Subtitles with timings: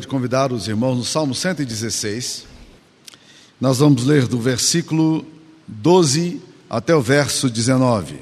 [0.00, 2.44] de convidar os irmãos no Salmo 116.
[3.60, 5.24] Nós vamos ler do versículo
[5.66, 8.20] 12 até o verso 19.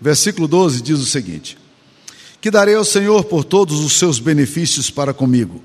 [0.00, 1.58] Versículo 12 diz o seguinte:
[2.40, 5.62] Que darei ao Senhor por todos os seus benefícios para comigo.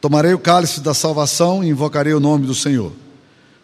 [0.00, 2.92] Tomarei o cálice da salvação e invocarei o nome do Senhor.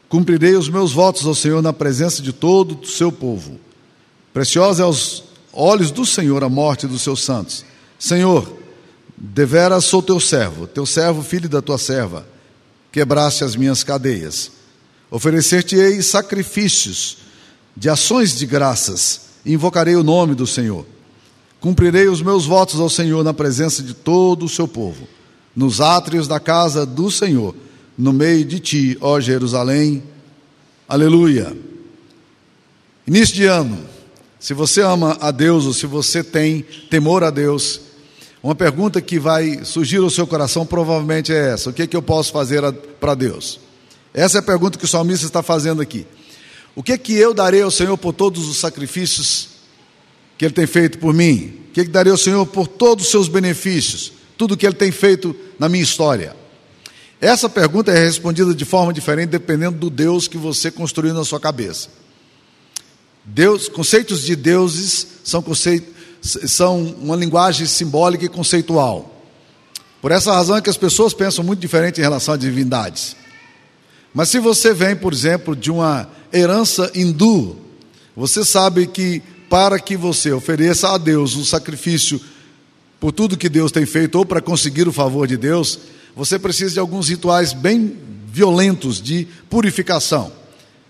[0.08, 3.58] Cumprirei os meus votos ao Senhor na presença de todo o seu povo.
[4.32, 7.64] Preciosa é aos olhos do Senhor a morte dos seus santos.
[7.98, 8.65] Senhor,
[9.16, 12.26] deveras sou teu servo, teu servo, filho da tua serva.
[12.92, 14.50] Quebraste as minhas cadeias.
[15.10, 17.18] Oferecer-te-ei sacrifícios
[17.76, 20.86] de ações de graças, e invocarei o nome do Senhor.
[21.60, 25.06] Cumprirei os meus votos ao Senhor na presença de todo o seu povo,
[25.54, 27.54] nos átrios da casa do Senhor,
[27.96, 30.02] no meio de ti, ó Jerusalém.
[30.88, 31.56] Aleluia.
[33.06, 33.78] Início de ano.
[34.38, 37.80] Se você ama a Deus ou se você tem temor a Deus,
[38.42, 41.96] uma pergunta que vai surgir ao seu coração provavelmente é essa: o que, é que
[41.96, 42.62] eu posso fazer
[43.00, 43.60] para Deus?
[44.12, 46.06] Essa é a pergunta que o salmista está fazendo aqui.
[46.74, 49.48] O que é que eu darei ao Senhor por todos os sacrifícios
[50.36, 51.60] que Ele tem feito por mim?
[51.68, 54.12] O que, é que darei ao Senhor por todos os seus benefícios?
[54.36, 56.36] Tudo que Ele tem feito na minha história?
[57.20, 61.40] Essa pergunta é respondida de forma diferente dependendo do Deus que você construiu na sua
[61.40, 61.88] cabeça.
[63.24, 69.12] Deus, conceitos de deuses são, conceitos, são uma linguagem simbólica e conceitual.
[70.00, 73.16] Por essa razão é que as pessoas pensam muito diferente em relação a divindades.
[74.14, 77.56] Mas se você vem, por exemplo, de uma herança hindu,
[78.16, 82.20] você sabe que para que você ofereça a Deus um sacrifício
[82.98, 85.78] por tudo que Deus tem feito ou para conseguir o favor de Deus,
[86.14, 87.96] você precisa de alguns rituais bem
[88.32, 90.32] violentos de purificação.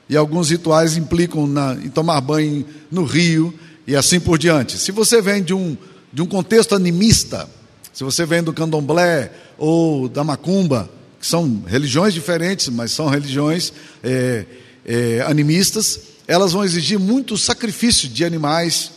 [0.09, 3.53] E alguns rituais implicam na, em tomar banho no rio
[3.87, 4.79] e assim por diante.
[4.79, 5.77] Se você vem de um,
[6.13, 7.49] de um contexto animista,
[7.93, 13.73] se você vem do candomblé ou da macumba, que são religiões diferentes, mas são religiões
[14.03, 14.45] é,
[14.85, 18.93] é, animistas, elas vão exigir muito sacrifício de animais,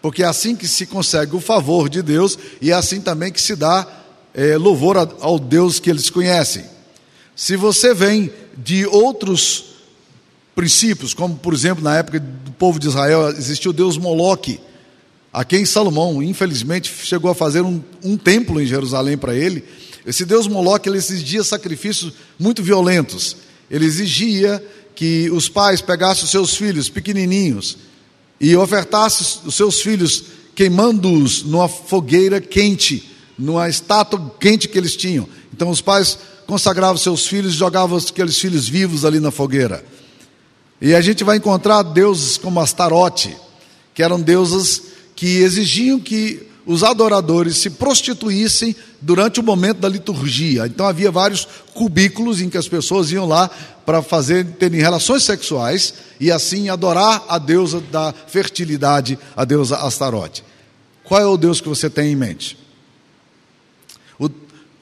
[0.00, 3.40] porque é assim que se consegue o favor de Deus e é assim também que
[3.40, 3.86] se dá
[4.32, 6.64] é, louvor ao Deus que eles conhecem.
[7.34, 9.67] Se você vem de outros
[10.58, 14.58] princípios, como por exemplo na época do povo de Israel existiu o Deus Moloque,
[15.32, 19.62] a quem Salomão infelizmente chegou a fazer um, um templo em Jerusalém para ele.
[20.04, 23.36] Esse Deus Moloque ele exigia sacrifícios muito violentos.
[23.70, 24.60] Ele exigia
[24.96, 27.78] que os pais pegassem os seus filhos pequenininhos
[28.40, 30.24] e ofertassem os seus filhos
[30.56, 33.08] queimando-os numa fogueira quente,
[33.38, 35.28] numa estátua quente que eles tinham.
[35.54, 39.84] Então os pais consagravam seus filhos e jogavam aqueles filhos vivos ali na fogueira.
[40.80, 43.36] E a gente vai encontrar deuses como Astarote,
[43.94, 44.82] que eram deusas
[45.16, 50.66] que exigiam que os adoradores se prostituíssem durante o momento da liturgia.
[50.66, 53.50] Então havia vários cubículos em que as pessoas iam lá
[53.86, 60.44] para fazer terem relações sexuais e assim adorar a deusa da fertilidade, a deusa Astarote.
[61.02, 62.58] Qual é o Deus que você tem em mente?
[64.18, 64.28] O,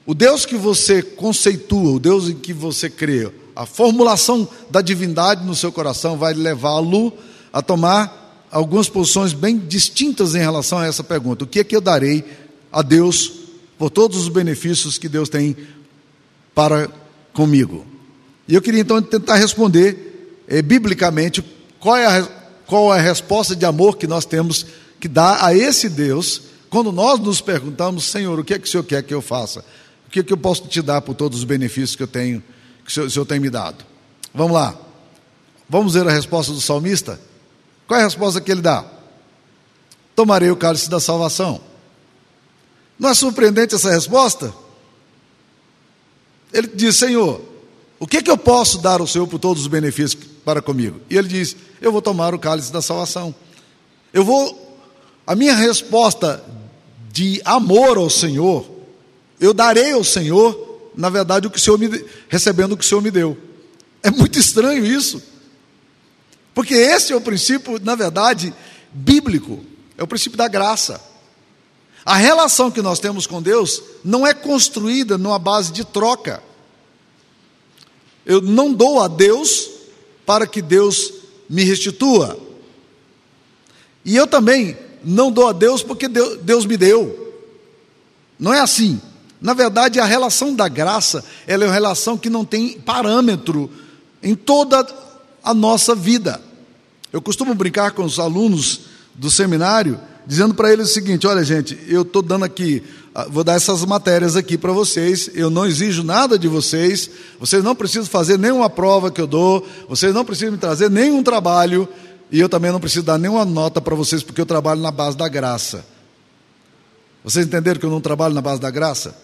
[0.05, 5.43] o Deus que você conceitua, o Deus em que você crê, a formulação da divindade
[5.43, 7.11] no seu coração vai levá-lo
[7.51, 11.75] a tomar algumas posições bem distintas em relação a essa pergunta: o que é que
[11.75, 12.23] eu darei
[12.71, 13.33] a Deus
[13.79, 15.57] por todos os benefícios que Deus tem
[16.55, 16.91] para
[17.33, 17.87] comigo?
[18.47, 21.43] E eu queria então tentar responder é, biblicamente
[21.81, 22.23] qual é, a,
[22.67, 24.67] qual é a resposta de amor que nós temos
[25.01, 28.71] que dar a esse Deus quando nós nos perguntamos, Senhor, o que é que o
[28.71, 29.65] Senhor quer que eu faça?
[30.07, 32.43] O que é que eu posso te dar por todos os benefícios que eu tenho
[32.87, 33.85] que o Senhor, tem me dado.
[34.33, 34.77] Vamos lá.
[35.69, 37.21] Vamos ver a resposta do salmista?
[37.87, 38.85] Qual é a resposta que ele dá?
[40.15, 41.61] Tomarei o cálice da salvação.
[42.99, 44.55] Não é surpreendente essa resposta?
[46.53, 47.41] Ele diz: Senhor,
[47.99, 51.01] o que, que eu posso dar ao Senhor por todos os benefícios para comigo?
[51.11, 53.35] E ele diz: Eu vou tomar o cálice da salvação.
[54.13, 54.65] Eu vou.
[55.27, 56.43] A minha resposta
[57.11, 58.65] de amor ao Senhor,
[59.41, 60.66] eu darei ao Senhor
[60.97, 63.37] na verdade, o que o Senhor me recebendo o que o Senhor me deu.
[64.03, 65.23] É muito estranho isso.
[66.55, 68.55] Porque esse é o princípio, na verdade,
[68.93, 69.63] bíblico.
[69.99, 71.01] É o princípio da graça.
[72.05, 76.43] A relação que nós temos com Deus não é construída numa base de troca.
[78.25, 79.69] Eu não dou a Deus
[80.25, 81.13] para que Deus
[81.49, 82.39] me restitua.
[84.05, 87.35] E eu também não dou a Deus porque Deus me deu.
[88.39, 89.01] Não é assim.
[89.41, 93.71] Na verdade, a relação da graça, ela é uma relação que não tem parâmetro
[94.23, 94.87] em toda
[95.43, 96.41] a nossa vida.
[97.13, 98.81] Eu costumo brincar com os alunos
[99.15, 102.83] do seminário, dizendo para eles o seguinte: olha, gente, eu estou dando aqui
[103.19, 105.31] ah, vou dar essas matérias aqui para vocês.
[105.33, 107.09] Eu não exijo nada de vocês.
[107.41, 109.67] Vocês não precisam fazer nenhuma prova que eu dou.
[109.89, 111.89] Vocês não precisam me trazer nenhum trabalho.
[112.31, 115.17] E eu também não preciso dar nenhuma nota para vocês, porque eu trabalho na base
[115.17, 115.83] da graça.
[117.25, 119.17] Vocês entenderam que eu não trabalho na base da graça?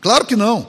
[0.00, 0.66] Claro que não.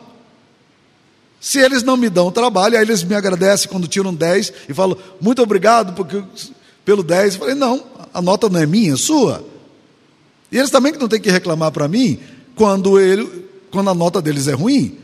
[1.39, 4.97] Se eles não me dão trabalho, aí eles me agradecem quando tiram 10 e falam,
[5.21, 6.23] muito obrigado porque,
[6.83, 7.35] pelo 10.
[7.35, 7.83] Eu falei, não,
[8.13, 9.45] a nota não é minha, é sua.
[10.51, 12.19] E eles também que não têm que reclamar para mim
[12.55, 14.97] quando, ele, quando a nota deles é ruim,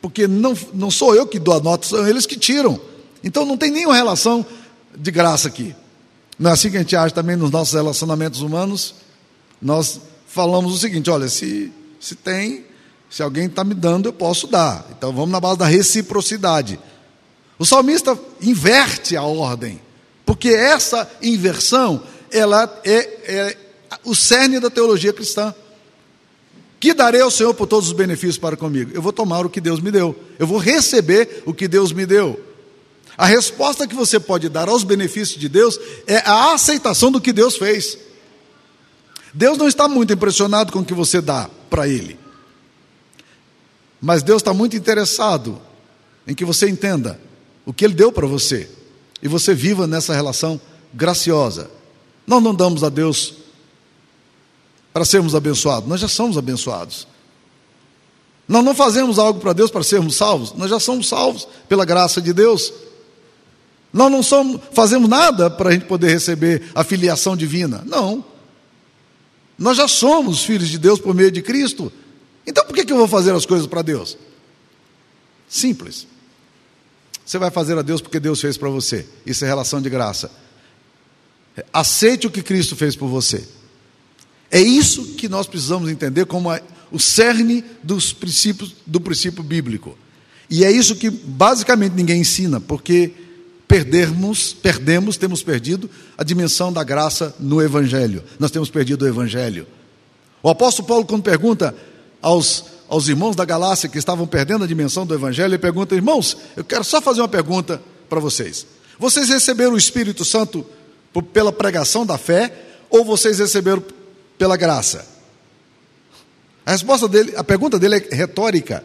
[0.00, 2.80] porque não, não sou eu que dou a nota, são eles que tiram.
[3.22, 4.46] Então não tem nenhuma relação
[4.96, 5.74] de graça aqui.
[6.38, 8.94] Não é assim que a gente age também nos nossos relacionamentos humanos?
[9.60, 12.64] Nós falamos o seguinte: olha, se, se tem,
[13.10, 14.86] se alguém está me dando, eu posso dar.
[14.96, 16.78] Então vamos na base da reciprocidade.
[17.58, 19.80] O salmista inverte a ordem,
[20.24, 23.56] porque essa inversão ela é, é
[24.04, 25.52] o cerne da teologia cristã.
[26.78, 28.92] Que darei ao Senhor por todos os benefícios para comigo?
[28.94, 30.18] Eu vou tomar o que Deus me deu.
[30.38, 32.40] Eu vou receber o que Deus me deu.
[33.18, 37.32] A resposta que você pode dar aos benefícios de Deus é a aceitação do que
[37.32, 37.98] Deus fez.
[39.34, 42.18] Deus não está muito impressionado com o que você dá para Ele.
[44.00, 45.60] Mas Deus está muito interessado
[46.26, 47.20] em que você entenda
[47.66, 48.68] o que Ele deu para você
[49.22, 50.60] e você viva nessa relação
[50.94, 51.70] graciosa.
[52.26, 53.34] Nós não damos a Deus
[54.92, 57.06] para sermos abençoados, nós já somos abençoados.
[58.48, 62.20] Nós não fazemos algo para Deus para sermos salvos, nós já somos salvos pela graça
[62.20, 62.72] de Deus.
[63.92, 68.24] Nós não somos, fazemos nada para a gente poder receber a filiação divina, não.
[69.58, 71.92] Nós já somos filhos de Deus por meio de Cristo.
[72.46, 74.16] Então por que, que eu vou fazer as coisas para Deus?
[75.48, 76.06] Simples.
[77.24, 79.06] Você vai fazer a Deus porque Deus fez para você.
[79.24, 80.30] Isso é relação de graça.
[81.72, 83.44] Aceite o que Cristo fez por você.
[84.50, 86.60] É isso que nós precisamos entender como a,
[86.90, 89.96] o cerne dos princípios do princípio bíblico.
[90.48, 93.12] E é isso que basicamente ninguém ensina, porque
[93.68, 95.88] perdermos, perdemos, temos perdido
[96.18, 98.24] a dimensão da graça no evangelho.
[98.40, 99.66] Nós temos perdido o evangelho.
[100.42, 101.76] O apóstolo Paulo quando pergunta
[102.20, 106.36] aos aos irmãos da Galácia que estavam perdendo a dimensão do evangelho, ele pergunta: "Irmãos,
[106.56, 108.66] eu quero só fazer uma pergunta para vocês.
[108.98, 110.66] Vocês receberam o Espírito Santo
[111.32, 112.52] pela pregação da fé
[112.90, 113.82] ou vocês receberam
[114.36, 115.06] pela graça?
[116.66, 118.84] A resposta dele, a pergunta dele é retórica.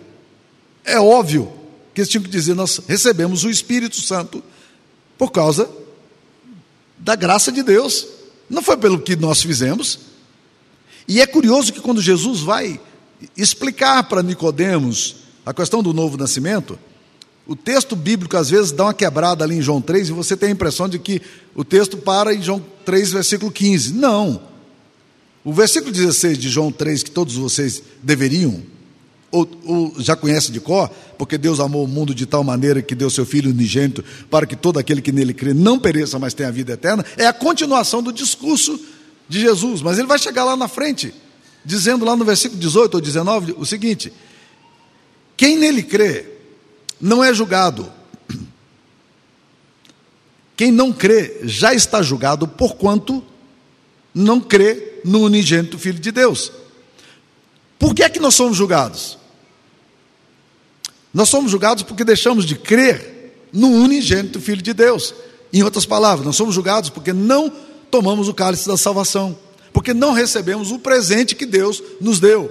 [0.83, 1.51] É óbvio
[1.93, 4.43] que eles tinham que dizer: nós recebemos o Espírito Santo
[5.17, 5.69] por causa
[6.97, 8.07] da graça de Deus.
[8.49, 9.99] Não foi pelo que nós fizemos.
[11.07, 12.79] E é curioso que quando Jesus vai
[13.35, 16.77] explicar para Nicodemos a questão do novo nascimento,
[17.47, 20.49] o texto bíblico às vezes dá uma quebrada ali em João 3 e você tem
[20.49, 21.21] a impressão de que
[21.53, 23.93] o texto para em João 3, versículo 15.
[23.93, 24.41] Não.
[25.43, 28.63] O versículo 16 de João 3, que todos vocês deveriam,
[29.31, 30.89] ou, ou, já conhecem de cor,
[31.19, 34.55] porque Deus amou o mundo de tal maneira que deu seu Filho unigênito para que
[34.55, 38.11] todo aquele que nele crê não pereça, mas tenha vida eterna, é a continuação do
[38.11, 38.79] discurso
[39.29, 39.83] de Jesus.
[39.83, 41.13] Mas ele vai chegar lá na frente,
[41.65, 44.13] dizendo lá no versículo 18 ou 19 o seguinte:
[45.35, 46.25] Quem nele crê
[47.01, 47.91] não é julgado.
[50.55, 53.21] Quem não crê já está julgado, porquanto
[54.13, 56.51] não crê no unigênito Filho de Deus.
[57.77, 59.17] Por que é que nós somos julgados?
[61.13, 65.13] Nós somos julgados porque deixamos de crer no unigênito Filho de Deus.
[65.51, 67.51] Em outras palavras, nós somos julgados porque não
[67.91, 69.37] tomamos o cálice da salvação,
[69.75, 72.49] porque não recebemos o presente que Deus nos deu.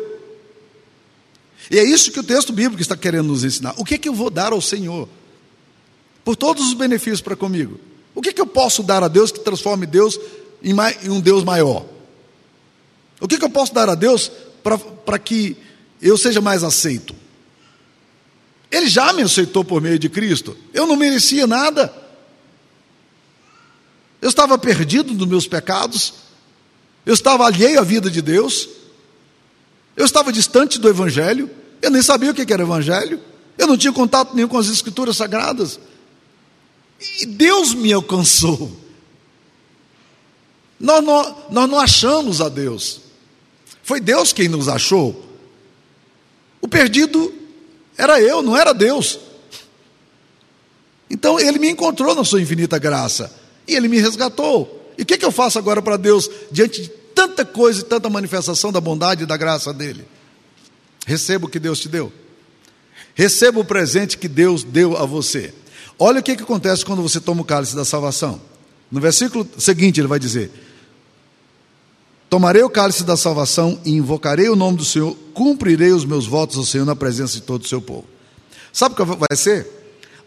[1.70, 3.72] E é isso que o texto bíblico está querendo nos ensinar.
[3.78, 5.08] O que é que eu vou dar ao Senhor?
[6.22, 7.80] Por todos os benefícios para comigo.
[8.14, 10.20] O que é que eu posso dar a Deus que transforme Deus
[10.62, 10.74] em
[11.08, 11.86] um Deus maior?
[13.18, 14.30] O que, que eu posso dar a Deus
[15.02, 15.56] para que
[16.02, 17.14] eu seja mais aceito?
[18.70, 20.54] Ele já me aceitou por meio de Cristo.
[20.74, 21.90] Eu não merecia nada.
[24.20, 26.23] Eu estava perdido nos meus pecados.
[27.04, 28.68] Eu estava alheio à vida de Deus.
[29.96, 31.50] Eu estava distante do Evangelho.
[31.80, 33.20] Eu nem sabia o que era Evangelho.
[33.58, 35.78] Eu não tinha contato nenhum com as Escrituras Sagradas.
[37.20, 38.84] E Deus me alcançou.
[40.80, 43.00] Nós não, nós não achamos a Deus.
[43.82, 45.24] Foi Deus quem nos achou.
[46.60, 47.32] O perdido
[47.96, 49.18] era eu, não era Deus.
[51.08, 53.32] Então ele me encontrou na sua infinita graça
[53.68, 54.83] e ele me resgatou.
[54.98, 58.08] E o que, que eu faço agora para Deus diante de tanta coisa e tanta
[58.10, 60.06] manifestação da bondade e da graça dele?
[61.06, 62.12] Receba o que Deus te deu.
[63.14, 65.54] Receba o presente que Deus deu a você.
[65.98, 68.40] Olha o que, que acontece quando você toma o cálice da salvação.
[68.90, 70.50] No versículo seguinte ele vai dizer:
[72.28, 76.56] Tomarei o cálice da salvação e invocarei o nome do Senhor, cumprirei os meus votos
[76.56, 78.06] ao Senhor na presença de todo o seu povo.
[78.72, 79.68] Sabe o que vai ser?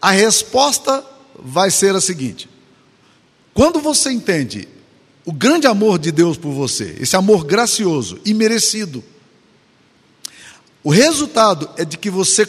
[0.02, 1.04] A resposta
[1.38, 2.50] vai ser a seguinte:
[3.58, 4.68] quando você entende
[5.26, 9.04] o grande amor de Deus por você, esse amor gracioso e merecido,
[10.84, 12.48] o resultado é de que você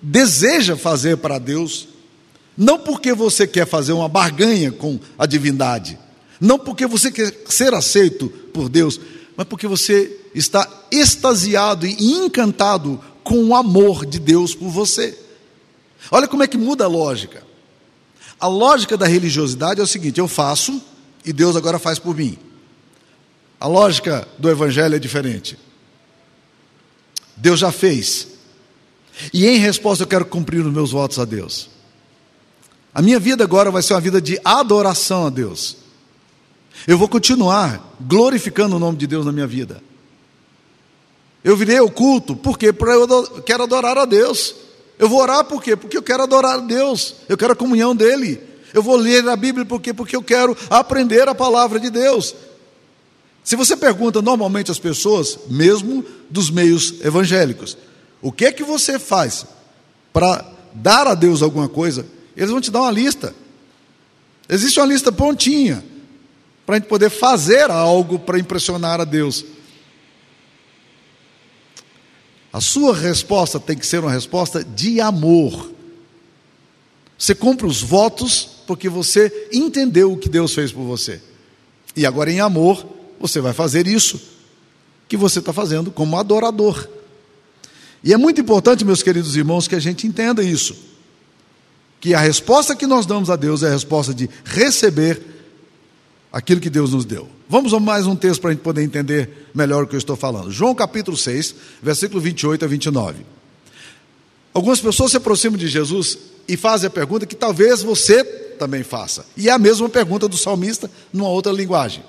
[0.00, 1.88] deseja fazer para Deus,
[2.56, 5.98] não porque você quer fazer uma barganha com a divindade,
[6.40, 9.00] não porque você quer ser aceito por Deus,
[9.36, 15.18] mas porque você está extasiado e encantado com o amor de Deus por você.
[16.12, 17.47] Olha como é que muda a lógica.
[18.40, 20.80] A lógica da religiosidade é o seguinte: eu faço
[21.24, 22.38] e Deus agora faz por mim.
[23.60, 25.58] A lógica do evangelho é diferente.
[27.36, 28.28] Deus já fez.
[29.32, 31.68] E em resposta eu quero cumprir os meus votos a Deus.
[32.94, 35.76] A minha vida agora vai ser uma vida de adoração a Deus.
[36.86, 39.82] Eu vou continuar glorificando o nome de Deus na minha vida.
[41.42, 44.54] Eu virei o culto, porque eu quero adorar a Deus.
[44.98, 45.76] Eu vou orar por quê?
[45.76, 48.40] Porque eu quero adorar a Deus, eu quero a comunhão dEle.
[48.74, 49.94] Eu vou ler a Bíblia por quê?
[49.94, 52.34] Porque eu quero aprender a palavra de Deus.
[53.42, 57.78] Se você pergunta normalmente às pessoas, mesmo dos meios evangélicos,
[58.20, 59.46] o que é que você faz
[60.12, 62.04] para dar a Deus alguma coisa?
[62.36, 63.34] Eles vão te dar uma lista.
[64.48, 65.82] Existe uma lista prontinha
[66.66, 69.44] para a gente poder fazer algo para impressionar a Deus.
[72.52, 75.72] A sua resposta tem que ser uma resposta de amor.
[77.18, 81.20] Você cumpre os votos porque você entendeu o que Deus fez por você.
[81.96, 82.86] E agora, em amor,
[83.18, 84.20] você vai fazer isso
[85.08, 86.88] que você está fazendo como adorador.
[88.04, 90.76] E é muito importante, meus queridos irmãos, que a gente entenda isso.
[92.00, 95.37] Que a resposta que nós damos a Deus é a resposta de receber
[96.32, 97.28] aquilo que Deus nos deu.
[97.48, 100.16] Vamos a mais um texto para a gente poder entender melhor o que eu estou
[100.16, 100.50] falando.
[100.50, 103.24] João capítulo 6, versículo 28 a 29.
[104.52, 109.24] Algumas pessoas se aproximam de Jesus e fazem a pergunta que talvez você também faça.
[109.36, 112.02] E é a mesma pergunta do salmista, numa outra linguagem.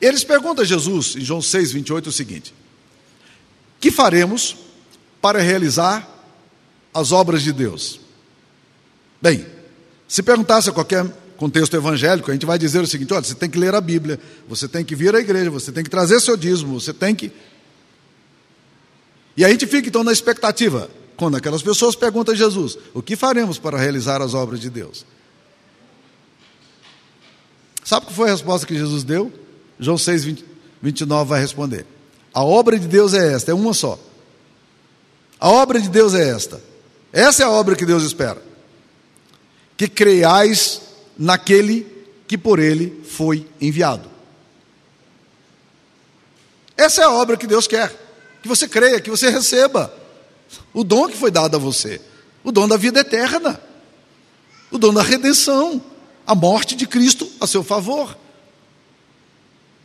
[0.00, 2.54] Eles perguntam a Jesus, em João 6, 28, o seguinte:
[3.80, 4.56] Que faremos
[5.20, 6.08] para realizar
[6.92, 8.00] as obras de Deus?
[9.20, 9.46] Bem,
[10.06, 11.04] se perguntasse a qualquer
[11.36, 14.18] contexto evangélico, a gente vai dizer o seguinte: olha, você tem que ler a Bíblia,
[14.48, 17.30] você tem que vir à igreja, você tem que trazer seu dízimo, você tem que.
[19.36, 23.16] E a gente fica então na expectativa, quando aquelas pessoas perguntam a Jesus: o que
[23.16, 25.04] faremos para realizar as obras de Deus?
[27.84, 29.32] Sabe qual foi a resposta que Jesus deu?
[29.78, 30.44] João 6, 20,
[30.82, 31.86] 29 vai responder:
[32.32, 33.98] A obra de Deus é esta, é uma só.
[35.38, 36.62] A obra de Deus é esta.
[37.12, 38.42] Essa é a obra que Deus espera.
[39.76, 40.80] Que creiais
[41.18, 41.86] naquele
[42.26, 44.10] que por ele foi enviado.
[46.76, 47.90] Essa é a obra que Deus quer.
[48.42, 49.92] Que você creia, que você receba
[50.72, 52.00] o dom que foi dado a você,
[52.44, 53.60] o dom da vida eterna,
[54.70, 55.82] o dom da redenção,
[56.26, 58.16] a morte de Cristo a seu favor.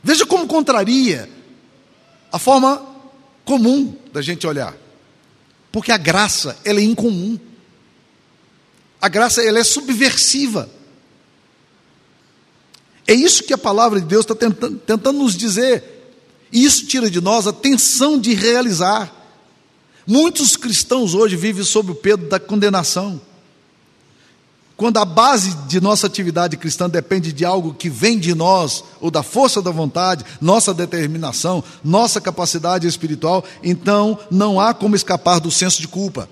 [0.04, 1.30] Veja como contraria
[2.32, 2.86] a forma
[3.46, 4.76] comum da gente olhar.
[5.72, 7.40] Porque a graça, ela é incomum.
[9.00, 10.70] A graça, ela é subversiva.
[13.12, 15.84] É isso que a palavra de Deus está tentando, tentando nos dizer.
[16.50, 19.14] E isso tira de nós a tensão de realizar.
[20.08, 23.20] Muitos cristãos hoje vivem sob o peso da condenação.
[24.78, 29.12] Quando a base de nossa atividade cristã depende de algo que vem de nós, ou
[29.12, 35.52] da força da vontade, nossa determinação, nossa capacidade espiritual, então não há como escapar do
[35.52, 36.30] senso de culpa,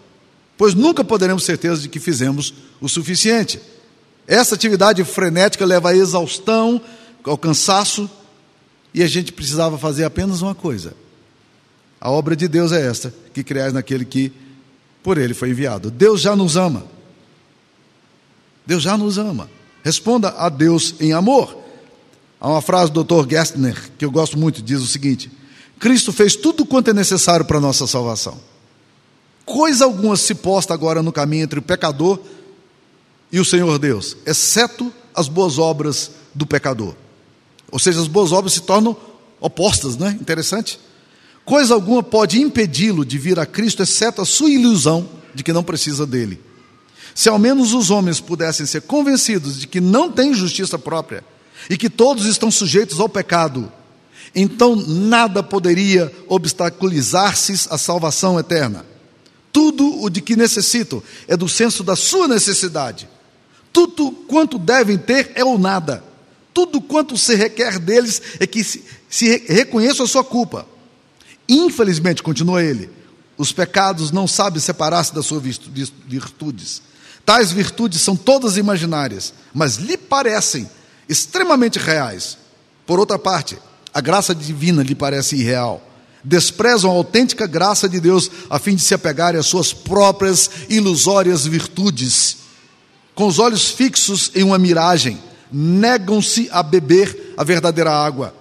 [0.58, 3.60] pois nunca poderemos ter certeza de que fizemos o suficiente.
[4.30, 6.80] Essa atividade frenética leva à exaustão,
[7.24, 8.08] ao cansaço,
[8.94, 10.94] e a gente precisava fazer apenas uma coisa.
[12.00, 14.32] A obra de Deus é esta, que criais naquele que
[15.02, 15.90] por ele foi enviado.
[15.90, 16.86] Deus já nos ama.
[18.68, 19.50] Deus já nos ama.
[19.84, 21.58] Responda a Deus em amor.
[22.40, 23.28] Há uma frase do Dr.
[23.28, 25.32] Gestner que eu gosto muito, diz o seguinte:
[25.80, 28.40] Cristo fez tudo quanto é necessário para a nossa salvação.
[29.44, 32.20] Coisa alguma se posta agora no caminho entre o pecador
[33.32, 36.96] e o Senhor Deus, exceto as boas obras do pecador.
[37.72, 38.96] Ou seja, as boas obras se tornam
[39.40, 40.12] opostas, não é?
[40.12, 40.80] Interessante.
[41.46, 45.64] Coisa alguma pode impedi-lo de vir a Cristo, exceto a sua ilusão de que não
[45.64, 46.40] precisa dele.
[47.14, 51.24] Se ao menos os homens pudessem ser convencidos de que não têm justiça própria
[51.70, 53.72] e que todos estão sujeitos ao pecado,
[54.34, 58.86] então nada poderia obstaculizar-se a salvação eterna.
[59.52, 63.10] Tudo o de que necessitam é do senso da sua necessidade
[63.72, 66.04] tudo quanto devem ter é o nada.
[66.54, 70.68] Tudo quanto se requer deles é que, se reconheço a sua culpa.
[71.48, 72.90] Infelizmente, continua ele,
[73.38, 76.82] os pecados não sabem separar-se das suas virtudes.
[77.26, 80.70] Tais virtudes são todas imaginárias, mas lhe parecem
[81.08, 82.38] extremamente reais.
[82.86, 83.58] Por outra parte,
[83.94, 85.82] a graça divina lhe parece irreal.
[86.24, 91.46] Desprezam a autêntica graça de Deus a fim de se apegarem às suas próprias ilusórias
[91.46, 92.38] virtudes.
[93.20, 95.20] Com os olhos fixos em uma miragem,
[95.52, 98.34] negam-se a beber a verdadeira água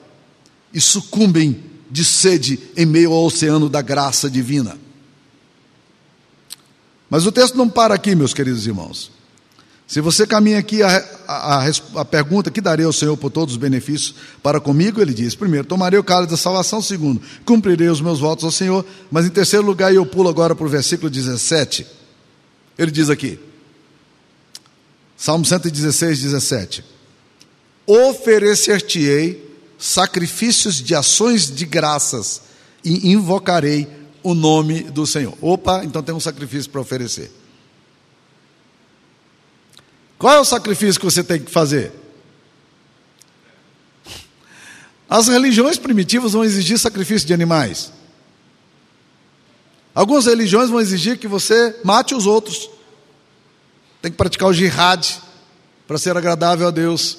[0.73, 4.79] e sucumbem de sede em meio ao oceano da graça divina.
[7.11, 9.11] Mas o texto não para aqui, meus queridos irmãos.
[9.85, 13.61] Se você caminha aqui a, a, a, pergunta que darei ao Senhor por todos os
[13.61, 18.21] benefícios para comigo, ele diz: primeiro, tomarei o cálice da salvação, segundo, cumprirei os meus
[18.21, 21.85] votos ao Senhor, mas em terceiro lugar, eu pulo agora para o versículo 17,
[22.79, 23.41] ele diz aqui,
[25.19, 26.85] Salmo 116, 17:
[27.85, 29.45] Oferecer-te-ei
[29.77, 32.43] sacrifícios de ações de graças
[32.85, 33.89] e invocarei
[34.23, 35.37] o nome do Senhor.
[35.43, 37.33] Opa, então tem um sacrifício para oferecer.
[40.17, 41.93] Qual é o sacrifício que você tem que fazer?
[45.11, 47.93] As religiões primitivas vão exigir sacrifício de animais.
[49.93, 52.71] Algumas religiões vão exigir que você mate os outros.
[54.01, 55.07] Tem que praticar o jihad
[55.87, 57.19] para ser agradável a Deus.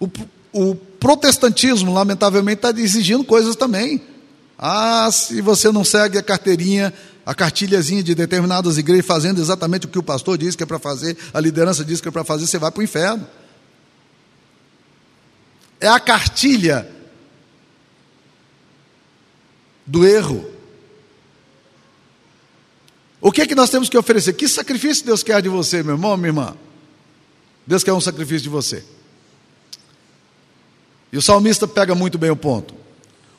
[0.00, 0.08] O,
[0.52, 4.02] o protestantismo, lamentavelmente, está exigindo coisas também.
[4.58, 6.92] Ah, se você não segue a carteirinha,
[7.24, 10.78] a cartilhazinha de determinadas igrejas fazendo exatamente o que o pastor diz que é para
[10.78, 13.26] fazer, a liderança diz que é para fazer, você vai para o inferno.
[15.80, 16.90] É a cartilha
[19.86, 20.57] do erro.
[23.20, 24.32] O que é que nós temos que oferecer?
[24.32, 26.56] Que sacrifício Deus quer de você, meu irmão, minha irmã?
[27.66, 28.84] Deus quer um sacrifício de você.
[31.12, 32.74] E o salmista pega muito bem o ponto.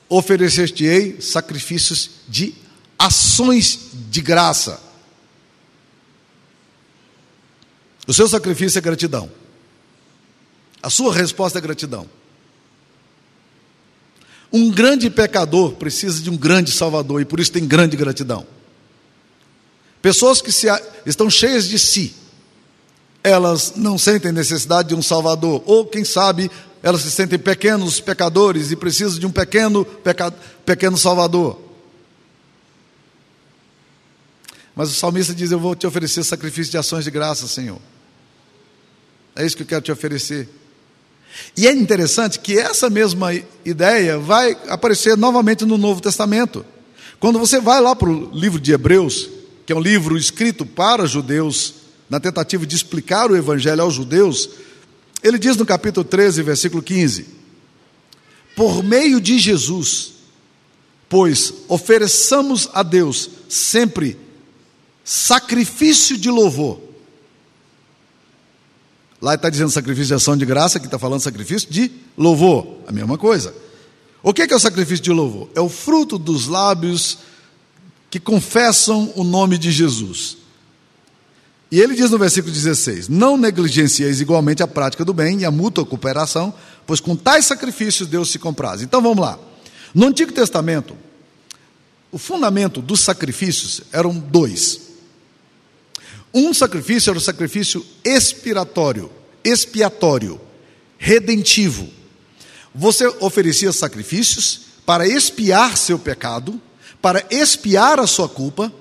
[0.09, 2.53] Oferecer-te-ei sacrifícios de
[2.97, 4.81] ações de graça.
[8.07, 9.31] O seu sacrifício é gratidão.
[10.81, 12.09] A sua resposta é gratidão.
[14.51, 18.45] Um grande pecador precisa de um grande salvador e por isso tem grande gratidão.
[20.01, 20.67] Pessoas que se,
[21.05, 22.15] estão cheias de si,
[23.23, 26.49] elas não sentem necessidade de um salvador, ou quem sabe
[26.81, 30.31] elas se sentem pequenos pecadores e precisam de um pequeno, peca,
[30.65, 31.59] pequeno salvador.
[34.73, 37.79] Mas o salmista diz: Eu vou te oferecer sacrifício de ações de graça, Senhor.
[39.35, 40.47] É isso que eu quero te oferecer.
[41.55, 43.33] E é interessante que essa mesma
[43.65, 46.65] ideia vai aparecer novamente no Novo Testamento.
[47.19, 49.29] Quando você vai lá para o livro de Hebreus,
[49.69, 51.75] que é um livro escrito para judeus,
[52.09, 54.49] na tentativa de explicar o Evangelho aos judeus,
[55.21, 57.27] ele diz no capítulo 13, versículo 15:
[58.55, 60.13] Por meio de Jesus,
[61.07, 64.17] pois ofereçamos a Deus sempre
[65.03, 66.81] sacrifício de louvor.
[69.21, 72.91] Lá está dizendo sacrifício de ação de graça, aqui está falando sacrifício de louvor, a
[72.91, 73.53] mesma coisa.
[74.23, 75.47] O que é o sacrifício de louvor?
[75.53, 77.19] É o fruto dos lábios
[78.09, 80.37] que confessam o nome de Jesus.
[81.71, 85.51] E ele diz no versículo 16: Não negligencieis igualmente a prática do bem e a
[85.51, 86.53] mútua cooperação,
[86.85, 88.81] pois com tais sacrifícios Deus se compraz.
[88.81, 89.37] Então vamos lá.
[89.93, 90.95] No Antigo Testamento,
[92.11, 94.89] o fundamento dos sacrifícios eram dois.
[96.33, 99.11] Um sacrifício era o sacrifício expiratório,
[99.43, 100.39] expiatório,
[100.97, 101.87] redentivo.
[102.73, 106.59] Você oferecia sacrifícios para expiar seu pecado,
[107.01, 108.71] para expiar a sua culpa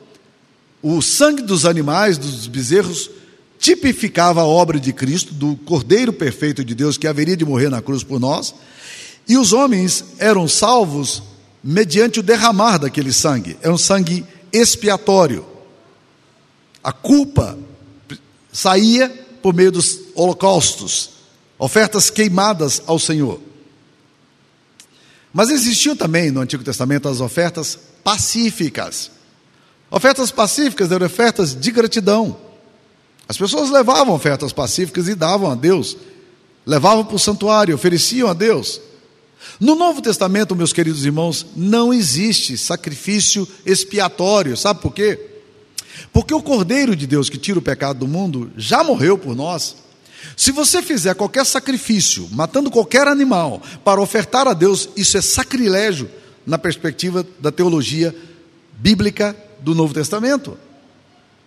[0.83, 3.11] o sangue dos animais, dos bezerros,
[3.59, 7.83] tipificava a obra de Cristo, do Cordeiro perfeito de Deus que haveria de morrer na
[7.83, 8.54] cruz por nós,
[9.28, 11.22] e os homens eram salvos
[11.62, 15.44] mediante o derramar daquele sangue, é um sangue expiatório.
[16.83, 17.59] A culpa
[18.52, 19.09] saía
[19.42, 21.11] por meio dos holocaustos,
[21.59, 23.40] ofertas queimadas ao Senhor.
[25.33, 29.11] Mas existiam também no Antigo Testamento as ofertas pacíficas.
[29.90, 32.37] Ofertas pacíficas eram ofertas de gratidão.
[33.28, 35.96] As pessoas levavam ofertas pacíficas e davam a Deus,
[36.66, 38.80] levavam para o santuário, ofereciam a Deus.
[39.61, 45.18] No Novo Testamento, meus queridos irmãos, não existe sacrifício expiatório, sabe por quê?
[46.12, 49.76] Porque o Cordeiro de Deus que tira o pecado do mundo já morreu por nós.
[50.37, 56.08] Se você fizer qualquer sacrifício, matando qualquer animal, para ofertar a Deus, isso é sacrilégio
[56.48, 58.14] na perspectiva da teologia
[58.72, 60.56] bíblica do Novo Testamento.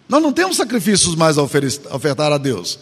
[0.08, 2.78] Nós não temos sacrifícios mais a ofertar a Deus.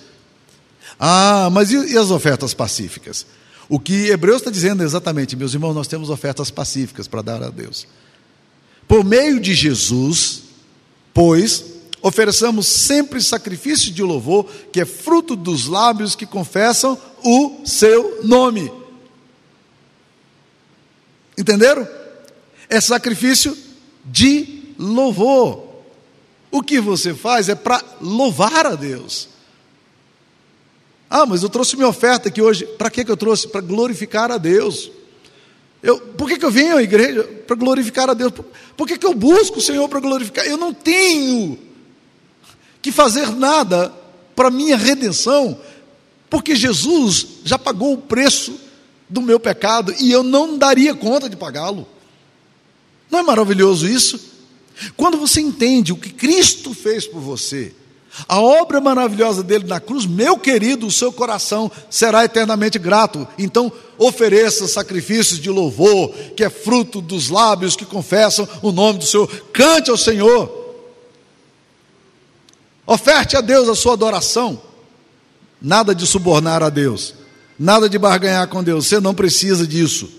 [1.00, 3.26] Ah, mas e, as ofertas pacíficas?
[3.70, 7.50] O que Hebreus está dizendo exatamente, meus irmãos, nós temos ofertas pacíficas para dar a
[7.50, 7.88] Deus.
[8.86, 10.42] Por meio de Jesus,
[11.14, 11.64] pois,
[12.02, 18.70] ofereçamos sempre sacrifício de louvor, que é fruto dos lábios que confessam o seu nome.
[21.38, 21.99] Entenderam?
[22.70, 23.58] É sacrifício
[24.06, 25.68] de louvor.
[26.52, 29.30] O que você faz é para louvar a Deus.
[31.10, 32.66] Ah, mas eu trouxe minha oferta aqui hoje.
[32.66, 33.48] Para que, eu trouxe?
[33.48, 34.92] Para glorificar a Deus.
[35.82, 37.24] Eu, por que, que eu venho à igreja?
[37.24, 38.32] Para glorificar a Deus.
[38.32, 38.46] Por,
[38.78, 40.46] por que, que eu busco o Senhor para glorificar?
[40.46, 41.58] Eu não tenho
[42.82, 43.94] que fazer nada
[44.36, 45.60] para minha redenção,
[46.30, 48.60] porque Jesus já pagou o preço
[49.10, 51.88] do meu pecado e eu não daria conta de pagá-lo.
[53.10, 54.20] Não é maravilhoso isso?
[54.96, 57.74] Quando você entende o que Cristo fez por você,
[58.28, 63.28] a obra maravilhosa dele na cruz, meu querido, o seu coração será eternamente grato.
[63.38, 69.06] Então, ofereça sacrifícios de louvor, que é fruto dos lábios que confessam o nome do
[69.06, 69.28] Senhor.
[69.54, 70.58] Cante ao Senhor.
[72.86, 74.62] Oferte a Deus a sua adoração.
[75.62, 77.14] Nada de subornar a Deus,
[77.58, 78.88] nada de barganhar com Deus.
[78.88, 80.19] Você não precisa disso.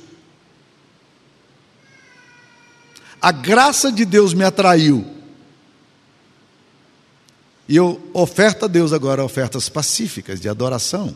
[3.20, 5.04] A graça de Deus me atraiu.
[7.68, 11.14] E eu oferto a Deus agora ofertas pacíficas de adoração.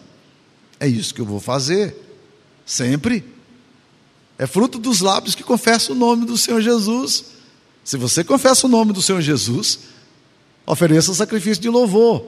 [0.78, 1.96] É isso que eu vou fazer.
[2.64, 3.24] Sempre.
[4.38, 7.24] É fruto dos lábios que confessam o nome do Senhor Jesus.
[7.82, 9.80] Se você confessa o nome do Senhor Jesus,
[10.66, 12.26] ofereça sacrifício de louvor.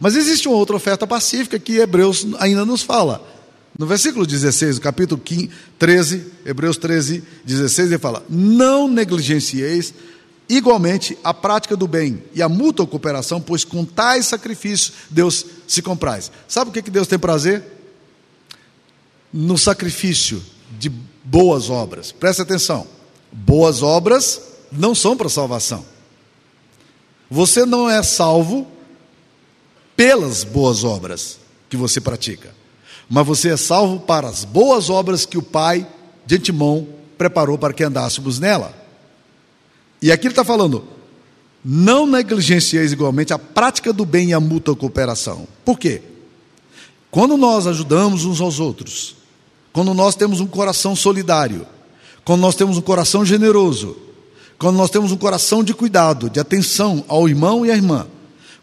[0.00, 3.26] Mas existe uma outra oferta pacífica que Hebreus ainda nos fala.
[3.78, 9.94] No versículo 16, do capítulo 15, 13, Hebreus 13, 16, ele fala: Não negligencieis
[10.48, 15.80] igualmente a prática do bem e a mútua cooperação, pois com tais sacrifícios Deus se
[15.80, 16.32] compraz.
[16.48, 17.62] Sabe o que Deus tem prazer?
[19.32, 20.42] No sacrifício
[20.76, 20.90] de
[21.22, 22.10] boas obras.
[22.10, 22.84] Presta atenção:
[23.30, 25.86] boas obras não são para salvação.
[27.30, 28.66] Você não é salvo
[29.94, 31.38] pelas boas obras
[31.70, 32.57] que você pratica
[33.08, 35.86] mas você é salvo para as boas obras que o Pai,
[36.26, 38.72] de antemão, preparou para que andássemos nela.
[40.00, 40.84] E aqui ele está falando,
[41.64, 45.48] não negligencieis igualmente a prática do bem e a mútua cooperação.
[45.64, 46.02] Por quê?
[47.10, 49.16] Quando nós ajudamos uns aos outros,
[49.72, 51.66] quando nós temos um coração solidário,
[52.24, 53.96] quando nós temos um coração generoso,
[54.58, 58.06] quando nós temos um coração de cuidado, de atenção ao irmão e à irmã,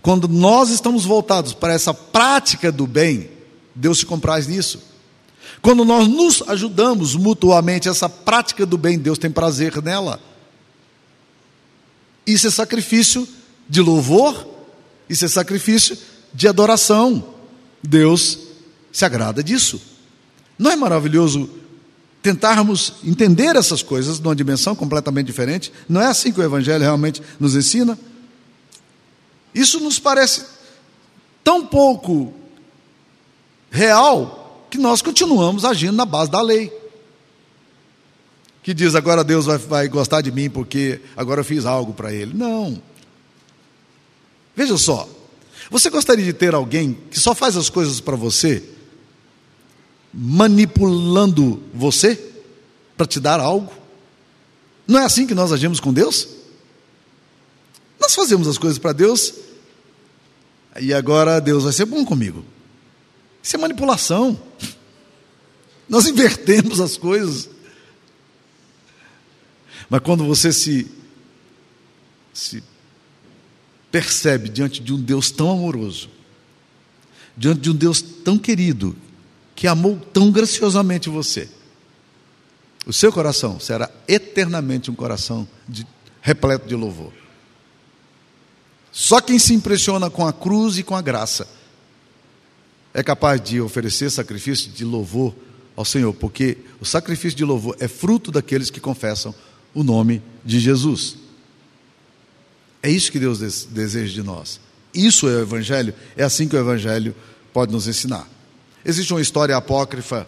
[0.01, 3.29] quando nós estamos voltados para essa prática do bem,
[3.75, 4.81] Deus se compraz nisso.
[5.61, 10.19] Quando nós nos ajudamos mutuamente, essa prática do bem, Deus tem prazer nela.
[12.25, 13.27] Isso é sacrifício
[13.67, 14.47] de louvor,
[15.09, 15.97] isso é sacrifício
[16.33, 17.35] de adoração.
[17.83, 18.39] Deus
[18.91, 19.81] se agrada disso.
[20.57, 21.49] Não é maravilhoso
[22.21, 25.71] tentarmos entender essas coisas numa dimensão completamente diferente?
[25.87, 27.99] Não é assim que o Evangelho realmente nos ensina?
[29.53, 30.43] Isso nos parece
[31.43, 32.33] tão pouco
[33.75, 36.71] real que nós continuamos agindo na base da lei.
[38.63, 42.11] Que diz agora Deus vai, vai gostar de mim porque agora eu fiz algo para
[42.11, 42.33] Ele.
[42.33, 42.81] Não.
[44.55, 45.07] Veja só,
[45.69, 48.63] você gostaria de ter alguém que só faz as coisas para você,
[50.13, 52.19] manipulando você
[52.95, 53.71] para te dar algo?
[54.87, 56.27] Não é assim que nós agimos com Deus?
[57.99, 59.33] Nós fazemos as coisas para Deus
[60.79, 62.43] e agora Deus vai ser bom comigo.
[63.45, 64.41] Isso é manipulação.
[65.87, 67.47] Nós invertemos as coisas.
[69.87, 70.91] Mas quando você se,
[72.33, 72.63] se
[73.91, 76.09] percebe diante de um Deus tão amoroso,
[77.37, 78.95] diante de um Deus tão querido,
[79.55, 81.47] que amou tão graciosamente você,
[82.83, 85.85] o seu coração será eternamente um coração de,
[86.19, 87.13] repleto de louvor.
[88.91, 91.47] Só quem se impressiona com a cruz e com a graça
[92.95, 95.35] é capaz de oferecer sacrifício de louvor
[95.75, 99.35] ao Senhor, porque o sacrifício de louvor é fruto daqueles que confessam
[99.73, 101.17] o nome de Jesus.
[102.81, 104.61] É isso que Deus deseja de nós.
[104.93, 107.13] Isso é o Evangelho, é assim que o Evangelho
[107.51, 108.29] pode nos ensinar.
[108.85, 110.25] Existe uma história apócrifa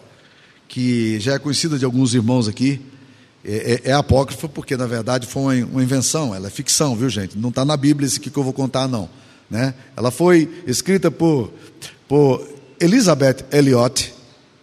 [0.67, 2.81] que já é conhecida de alguns irmãos aqui.
[3.45, 7.37] É, é, é apócrifa porque, na verdade, foi uma, invenção, ela é ficção, viu, gente?
[7.37, 9.09] Não está na Bíblia aqui que eu vou contar, não.
[9.49, 9.73] Né?
[9.95, 11.53] Ela foi escrita por,
[12.09, 14.13] por Elizabeth Elliot,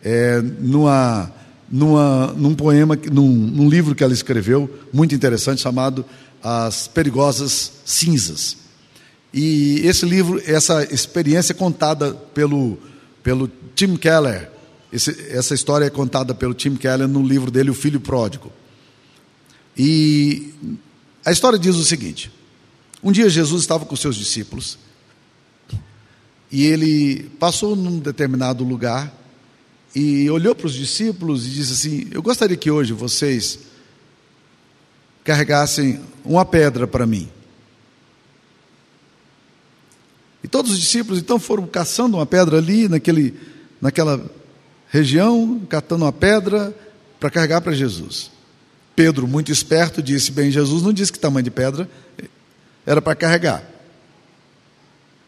[0.03, 1.33] é, numa,
[1.71, 6.05] numa, num poema, num, num livro que ela escreveu, muito interessante, chamado
[6.43, 8.57] As Perigosas Cinzas.
[9.33, 12.79] E esse livro, essa experiência é contada pelo,
[13.23, 14.51] pelo Tim Keller,
[14.93, 18.53] Esse, essa história é contada pelo Tim Keller no livro dele, O Filho Pródigo.
[19.77, 20.55] E
[21.25, 22.31] a história diz o seguinte:
[23.03, 24.79] um dia Jesus estava com seus discípulos
[26.51, 29.13] e ele passou num determinado lugar
[29.95, 33.61] e olhou para os discípulos e disse assim: Eu gostaria que hoje vocês
[35.23, 37.29] carregassem uma pedra para mim.
[40.43, 43.35] E todos os discípulos então foram caçando uma pedra ali, naquele,
[43.81, 44.31] naquela
[44.89, 46.75] região, catando uma pedra
[47.19, 48.31] para carregar para Jesus.
[48.95, 51.89] Pedro, muito esperto, disse: Bem, Jesus não disse que tamanho de pedra
[52.85, 53.74] era para carregar.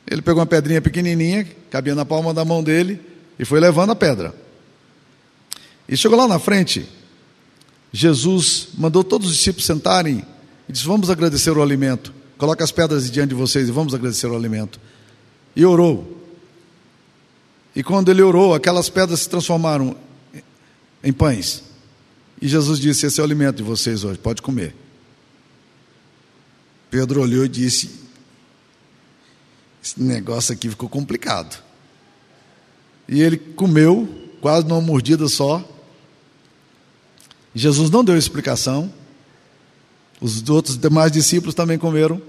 [0.09, 3.01] Ele pegou uma pedrinha pequenininha, cabia na palma da mão dele,
[3.38, 4.35] e foi levando a pedra.
[5.88, 6.88] E chegou lá na frente,
[7.92, 10.25] Jesus mandou todos os discípulos sentarem
[10.69, 12.12] e disse: Vamos agradecer o alimento.
[12.38, 14.79] Coloque as pedras diante de vocês e vamos agradecer o alimento.
[15.55, 16.14] E orou.
[17.75, 19.97] E quando ele orou, aquelas pedras se transformaram
[21.03, 21.62] em pães.
[22.40, 24.75] E Jesus disse: Esse é o alimento de vocês hoje, pode comer.
[26.90, 28.06] Pedro olhou e disse:
[29.87, 31.62] Esse negócio aqui ficou complicado.
[33.09, 34.09] E ele comeu,
[34.40, 35.64] quase numa mordida só.
[37.55, 38.92] Jesus não deu explicação.
[40.20, 42.20] Os outros demais discípulos também comeram.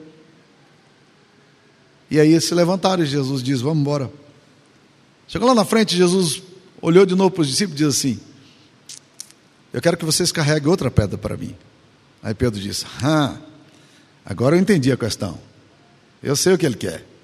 [2.12, 4.12] E aí se levantaram e Jesus diz: Vamos embora.
[5.28, 6.44] Chegou lá na frente, Jesus
[6.80, 8.20] olhou de novo para os discípulos e disse assim:
[9.74, 11.56] Eu quero que vocês carreguem outra pedra para mim.
[12.22, 13.36] Aí Pedro disse: Ah,
[14.24, 15.40] agora eu entendi a questão.
[16.22, 17.17] Eu sei o que ele quer.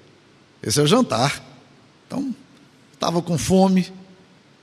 [0.64, 1.42] Esse é o jantar.
[2.06, 2.34] Então,
[2.92, 3.92] estava com fome,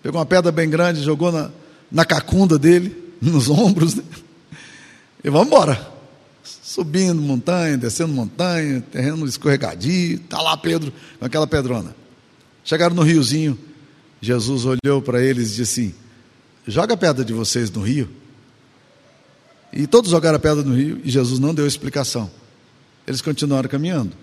[0.01, 1.51] pegou uma pedra bem grande, jogou na,
[1.91, 4.03] na cacunda dele, nos ombros, né?
[5.23, 5.91] e vamos embora.
[6.43, 11.93] Subindo montanha, descendo montanha, terreno escorregadio, está lá Pedro com aquela pedrona.
[12.63, 13.59] Chegaram no riozinho,
[14.21, 15.95] Jesus olhou para eles e disse assim:
[16.65, 18.09] Joga a pedra de vocês no rio.
[19.73, 22.31] E todos jogaram a pedra no rio e Jesus não deu explicação.
[23.05, 24.15] Eles continuaram caminhando.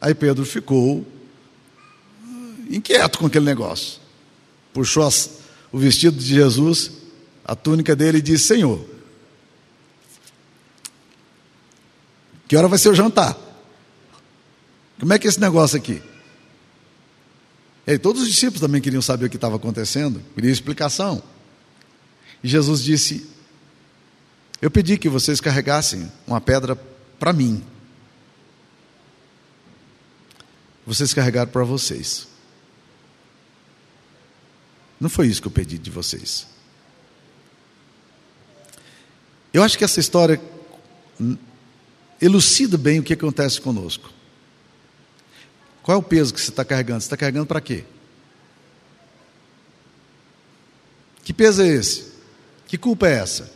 [0.00, 1.06] Aí Pedro ficou
[2.70, 4.00] inquieto com aquele negócio.
[4.72, 5.40] Puxou as,
[5.72, 6.92] o vestido de Jesus,
[7.44, 8.84] a túnica dele e disse: Senhor,
[12.46, 13.36] que hora vai ser o jantar?
[15.00, 16.02] Como é que é esse negócio aqui?
[17.86, 21.22] E aí, todos os discípulos também queriam saber o que estava acontecendo, queriam explicação.
[22.44, 23.26] E Jesus disse:
[24.60, 26.76] Eu pedi que vocês carregassem uma pedra
[27.18, 27.62] para mim.
[30.88, 32.26] Vocês carregaram para vocês.
[34.98, 36.46] Não foi isso que eu pedi de vocês.
[39.52, 40.40] Eu acho que essa história
[42.18, 44.10] elucida bem o que acontece conosco.
[45.82, 47.02] Qual é o peso que você está carregando?
[47.02, 47.84] Você está carregando para quê?
[51.22, 52.14] Que peso é esse?
[52.66, 53.52] Que culpa é essa?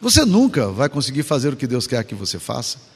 [0.00, 2.91] Você nunca vai conseguir fazer o que Deus quer que você faça.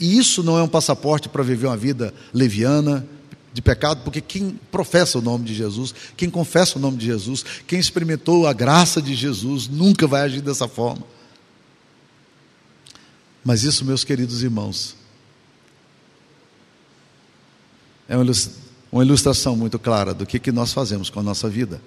[0.00, 3.06] E isso não é um passaporte para viver uma vida leviana,
[3.52, 7.44] de pecado, porque quem professa o nome de Jesus, quem confessa o nome de Jesus,
[7.66, 11.04] quem experimentou a graça de Jesus, nunca vai agir dessa forma.
[13.44, 14.94] Mas isso, meus queridos irmãos,
[18.08, 21.82] é uma ilustração muito clara do que, que nós fazemos com a nossa vida.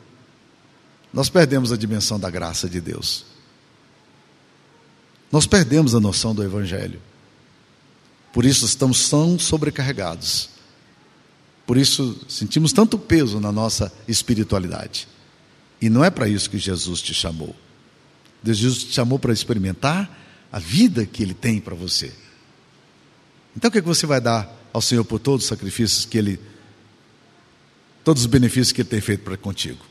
[1.13, 3.25] Nós perdemos a dimensão da graça de Deus.
[5.31, 6.99] Nós perdemos a noção do Evangelho.
[8.33, 10.49] Por isso estamos tão sobrecarregados
[11.65, 15.07] por isso sentimos tanto peso na nossa espiritualidade.
[15.81, 17.55] E não é para isso que Jesus te chamou.
[18.43, 20.19] Jesus te chamou para experimentar
[20.51, 22.13] a vida que Ele tem para você.
[23.55, 26.17] Então o que, é que você vai dar ao Senhor por todos os sacrifícios que
[26.17, 26.39] Ele,
[28.03, 29.83] todos os benefícios que Ele tem feito para contigo?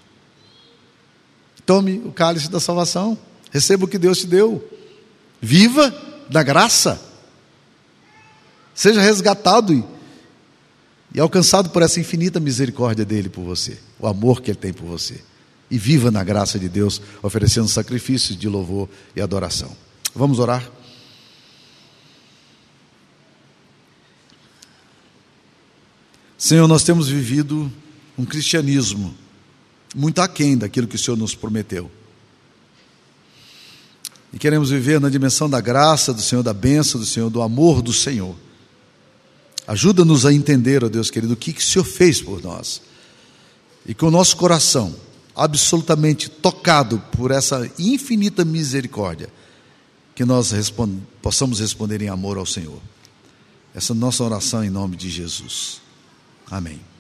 [1.65, 3.17] Tome o cálice da salvação,
[3.51, 4.69] receba o que Deus te deu,
[5.41, 5.91] viva
[6.29, 7.01] da graça,
[8.75, 9.85] seja resgatado e
[11.15, 14.87] e alcançado por essa infinita misericórdia dele por você, o amor que ele tem por
[14.87, 15.21] você.
[15.71, 19.75] E viva na graça de Deus, oferecendo sacrifícios de louvor e adoração.
[20.15, 20.71] Vamos orar?
[26.37, 27.73] Senhor, nós temos vivido
[28.19, 29.15] um cristianismo
[29.95, 31.91] muito aquém daquilo que o Senhor nos prometeu.
[34.33, 37.83] E queremos viver na dimensão da graça do Senhor, da bênção do Senhor, do amor
[37.83, 38.35] do Senhor.
[39.73, 42.83] Ajuda-nos a entender, ó Deus querido, o que, que o Senhor fez por nós.
[43.87, 44.95] E com o nosso coração
[45.35, 49.31] absolutamente tocado por essa infinita misericórdia,
[50.15, 52.83] que nós respond possamos responder em amor ao Senhor.
[53.75, 55.81] Essa é nossa oração em nome de Jesus.
[56.51, 56.92] Amém.